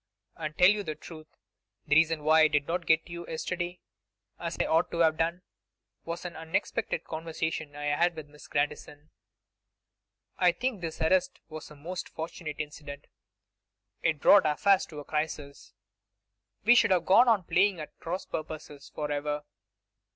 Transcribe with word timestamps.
And 0.35 0.57
to 0.57 0.63
tell 0.63 0.71
you 0.73 0.81
the 0.81 0.95
truth, 0.95 1.27
the 1.85 1.93
reason 1.93 2.23
why 2.23 2.41
I 2.41 2.47
did 2.47 2.65
not 2.67 2.87
get 2.87 3.05
to 3.05 3.11
you 3.11 3.27
yesterday, 3.27 3.81
as 4.39 4.57
I 4.59 4.65
ought 4.65 4.89
to 4.89 4.97
have 5.01 5.15
done, 5.15 5.43
was 6.05 6.25
an 6.25 6.35
unexpected 6.35 7.03
conversation 7.03 7.75
I 7.75 7.95
had 7.95 8.15
with 8.15 8.27
Miss 8.27 8.47
Grandison. 8.47 9.11
I 10.39 10.47
really 10.47 10.53
think 10.57 10.81
this 10.81 11.01
arrest 11.01 11.39
was 11.49 11.69
a 11.69 11.75
most 11.75 12.09
fortunate 12.09 12.59
incident. 12.59 13.05
It 14.01 14.19
brought 14.19 14.47
affairs 14.47 14.87
to 14.87 14.99
a 15.01 15.05
crisis. 15.05 15.75
We 16.65 16.73
should 16.73 16.89
have 16.89 17.05
gone 17.05 17.27
on 17.27 17.43
playing 17.43 17.79
at 17.79 17.99
cross 17.99 18.25
purposes 18.25 18.91
for 18.95 19.11
ever. 19.11 19.43